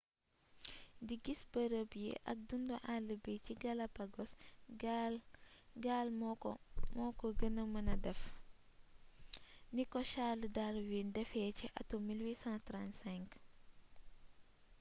di 1.07 1.15
gis 1.23 1.41
bërëb 1.53 1.89
yi 2.03 2.11
ak 2.31 2.37
dundu 2.47 2.75
all 2.93 3.07
bi 3.23 3.33
ci 3.45 3.53
galapogos 3.63 4.31
gaal 5.83 6.07
moko 7.03 7.27
gëna 7.39 7.63
mënee 7.73 7.99
def 8.05 8.21
niko 9.75 9.99
charles 10.11 10.53
darwin 10.57 11.07
défé 11.17 11.41
ci 11.57 11.65
atum 11.79 12.03
1835 12.07 13.35